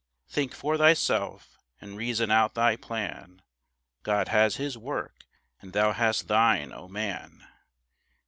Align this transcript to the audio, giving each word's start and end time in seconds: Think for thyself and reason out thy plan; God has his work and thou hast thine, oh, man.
Think 0.27 0.55
for 0.55 0.79
thyself 0.79 1.59
and 1.79 1.95
reason 1.95 2.31
out 2.31 2.55
thy 2.55 2.75
plan; 2.75 3.43
God 4.01 4.29
has 4.29 4.55
his 4.55 4.75
work 4.75 5.27
and 5.61 5.73
thou 5.73 5.91
hast 5.91 6.27
thine, 6.27 6.71
oh, 6.73 6.87
man. 6.87 7.45